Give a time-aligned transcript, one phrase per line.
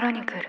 [0.00, 0.40] クロニクル。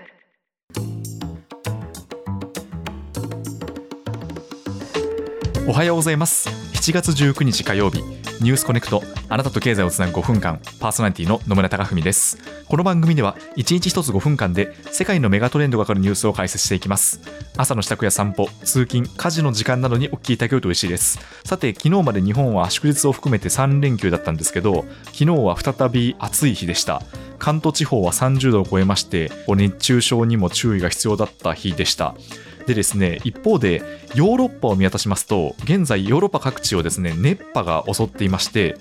[5.68, 6.48] おはようございます。
[6.48, 8.21] 7月19日火曜日。
[8.42, 9.04] ニュースコネクト。
[9.28, 10.60] あなたと経済をつなぐ5分間。
[10.80, 12.38] パーソナリティの野村貴文です。
[12.66, 17.20] この番組では1日1つ5分間で世界のメガトレンドがわかるニュースを解説していきます。
[17.56, 21.20] 朝の支度や散歩通勤家事の時間などにお聞きいただけると嬉しいです。
[21.44, 27.00] さて昨日まで日本は祝日を含めて3連休だったんですけど昨日は再び暑い日でした。
[27.38, 32.16] 関東地方は30度を超えまして熱中症にも注意が必要だった日でした。
[32.66, 33.82] でですね、一方で
[34.14, 38.76] ヨーロッパを見渡しますと、現在ヨーロッパ各地をですね、熱波が襲っていまして、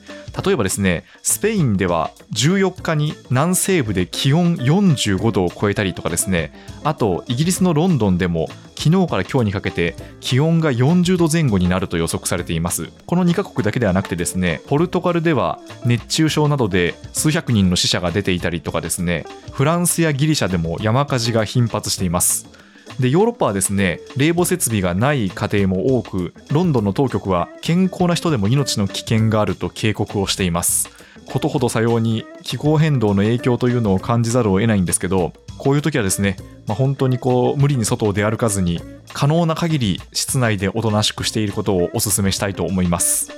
[0.46, 6.54] 例えばですね、スペインでは14日に南西部で気温45度を超えたりとかですね、
[6.84, 12.90] あとイギリスのロンドンでも昨日から今日にかけて気温が40度前後になると予測されています。
[13.06, 22.61] この2カ国だけではなくてですね、ポルトガルでは熱中症などで数百人の死者が出ていたりとかですね、フランスやギリシャでも山火事が頻発しています。
[23.02, 30.90] でヨーロッパはですね冷房設備がない家庭も多くロンドンの当局は健康な人でも命の危険があると警告をしています。
[31.26, 36.36] ことほどさように気候変動の影響というのを感じざるを得ないんですけどこういう時はですね、
[36.68, 38.82] まあ、本当にこう無理に外を出歩かずに
[39.14, 43.32] 可能な限り室内でおとなしくしていることをお勧めしたいと思います。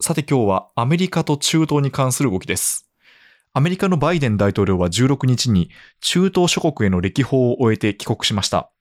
[0.00, 2.86] さて今日はアメリカと中東に関する動きです。
[3.56, 8.72] アメリカのバイデン大統領は16日に中東諸国への歴訪を終えて帰国しました。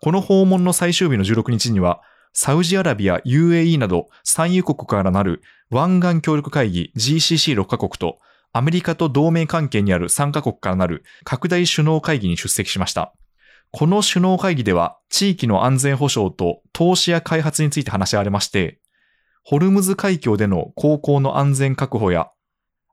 [0.00, 2.00] この訪問の最終日の16日には、
[2.32, 8.20] サウジアラビア、UAE など産油国からなる湾岸協力会議 GCC6 カ国と
[8.52, 13.12] アメリカと同盟関係にある3カ国からなる拡大首脳会議に出席しました。
[13.72, 18.78] この首脳会議では地域の安全保障と投資や開発について話し合われまして、
[19.42, 22.30] ホルムズ海峡での航行の安全確保や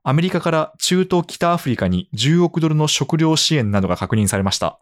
[0.08, 4.78] アメリカから中東北アフリカに10億ドルの食料支援などが確認されました。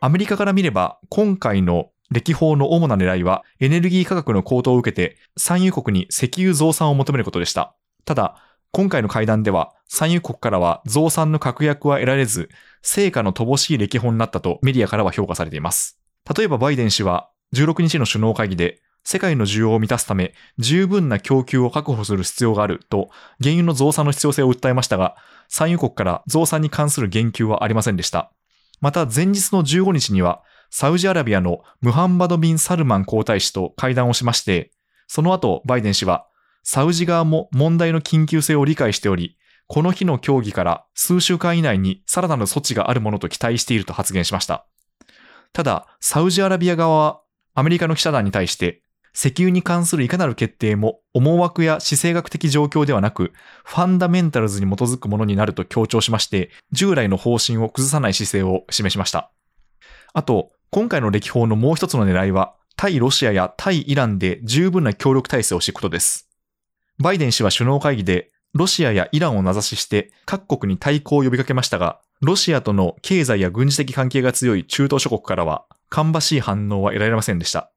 [0.00, 7.76] アメリカから見れば、今回の歴訪の主な狙いは、エネルギー価格の高騰を受けて、産油国に石油増産を求めることでした。
[8.04, 12.48] ただ、今回の会談では、産油国からは増産の確約は得られず、
[12.82, 16.00] 成果の乏しい歴訪になったとメディアからは評価されています。
[16.36, 23.08] 例えばバイデン氏は、16日の首脳会議で、世界の需要を満たすため、十分な供給を確保する必要があると、
[23.40, 25.14] 原油の増産の必要性を訴えましたが、
[25.46, 28.32] 産油国から増産に関する言及はありませんでした。
[28.80, 34.72] また、前日の15日には、サウジアラビアのムハンバド・ビン・サルマン皇太子と会談をしまして、
[35.06, 36.26] その後、バイデン氏は、
[36.64, 39.38] サウジ側も問題の緊急性を理解しており、
[39.68, 44.66] この日の協議から数週間以内にさらなる措置があるものと期待していると発言しました。
[45.52, 47.20] ただ、サウジアラビア側は
[47.54, 48.82] アメリカの記者団に対して、
[49.16, 53.32] 石油に関するいかなる決定も思惑や地政学的状況ではなく、
[53.64, 59.30] ファンダメンタルズに基づくものになると強調しまして、従来の方針を崩さない姿勢を示しました。
[60.12, 66.28] あと、今回の歴訪のもう一つの狙いは、対ロシアや対イランで十分な協力体制を敷くことです。
[66.98, 77.72] バイデン氏は首脳会議で、ロシアやイランを名指しして各国に対抗を呼びかけましたが、ロシアとの経済や軍事的関係が強い中東諸国からは、芳しい反応は得られませんでした。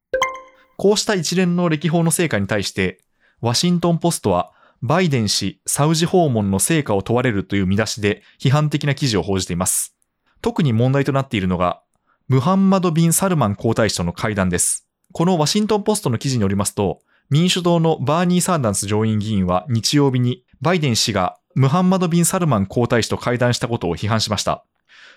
[0.80, 3.02] こうした一連の歴訪の成果に対して、
[3.42, 9.94] ワシントンポストは、バイデン氏サウジ訪問の成果を問われるという見出しで批判的な記事を報じています。
[10.42, 11.82] 特に問題となっているのが、
[12.30, 14.88] ムハンマド・ビン・サルマン皇太子との会談です。
[15.12, 24.64] このワシントンポストの記事によりますと、民主党のバーニー・サンダンス上院議員は日曜日にバイデン氏がムハンマド・ビン・サルマン皇太子と会談したことを批判しました。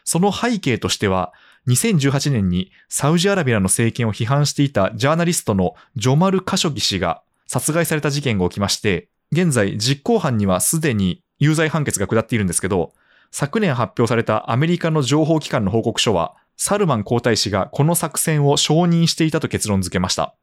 [0.02, 1.32] その背景としては、
[1.68, 12.92] 2018年にサウジアラビアの政権を批判していたジャーナリストのジョマル・カショギ氏が殺害された事件が起きまして、現在実行犯にはすでに有罪判決が下っているんですけど、
[13.30, 20.34] 昨年発表されたアメリカの情報機関の報告書は、サルマン皇太子がこの作戦を承認していたと結論付けました。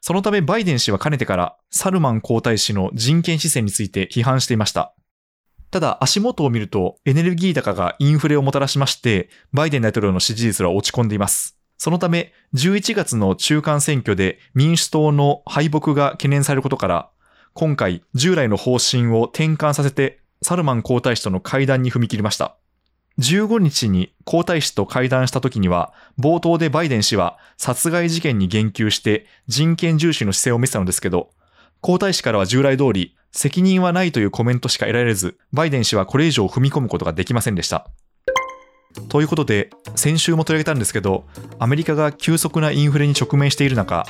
[0.00, 4.94] そのためバイデン氏はかねてからサルマン皇太子の人権姿勢について批判していました。
[5.72, 11.56] ただ足元を見るとエネルギー高がインフレをもたらしまして、バイデン大統領の支持率は落ち込んでいます。
[11.78, 17.08] そのため、11月の中間選挙で民主党の敗北が懸念されることから、
[17.54, 22.58] 今回従来の方針を転換させてサルマン皇太子との会談に踏み切りました。
[23.18, 31.30] 15日に皇太子と会談した時には、冒頭でバイデン氏は殺害事件に言及して人権重視の姿勢を見せたのですけど、
[31.80, 37.88] 皇太子からは従来通り責任はないというコメントしか得られず、バイデン氏はこれ以上踏み込むことができませんでした。
[39.08, 41.24] ということで、先週も取り上げたんですけど、
[41.58, 44.06] アメリカが急速なインフレに直面している中、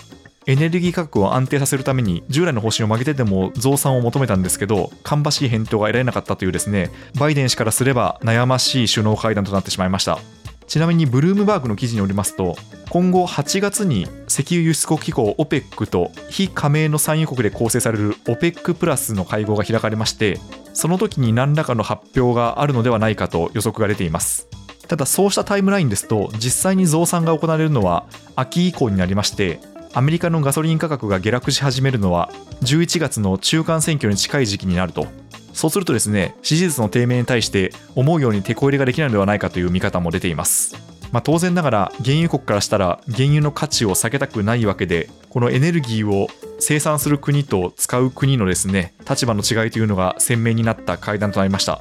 [0.46, 10.18] エネルギー価格を安定させるために従来の方針を曲げてでも増産を求めたんですけど芳しい返答が得られなかったというですねバイデン氏からすれば悩ましい首脳会談となってしまいました
[10.66, 12.56] ちなみにブルームバーグの記事によりますと
[12.90, 20.40] 今後8月に石油輸出国機構 OPEC と非加盟の産油国で構成される OPEC プラスの会合が開かれまして
[20.72, 24.48] その時に何らかの発表があるのではないかと予測が出ています。
[24.88, 29.60] ただそうしたタイムラインですと実際に増産が行われるのは秋以降になりまして
[29.94, 32.30] アメリカのガソリン価格が下落し始めるのは
[32.62, 35.06] 11月の中間選挙に近い時期になると。
[35.52, 40.91] そうするとですね支持率の低迷に対して思うように手こ入れができないのではないかという見方も出ています。
[41.12, 46.28] まあ、当然ながら原油国からしたら原油の価値を下げたくないわけでこのエネルギーを
[46.58, 51.78] 生産する国と使う国のですね立場の違いというのが鮮明になった会談となりました。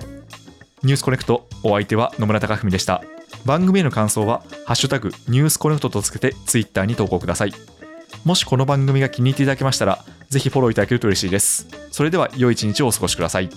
[0.84, 3.04] ニュースコネクトお相手は野村貴文でした。
[3.46, 7.54] 番組への感想は「ハッシュタグニュースコネクト」とつけてツイッターに投稿ください。
[8.26, 11.68] もしこの番組が気に入っていただけましたらぜひフォローいただけると嬉しいです。
[11.92, 13.50] それでは良い一日をお過ごしください。